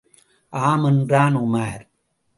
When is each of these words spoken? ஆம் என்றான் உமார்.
ஆம் 0.49 0.83
என்றான் 0.83 1.37
உமார். 1.37 1.83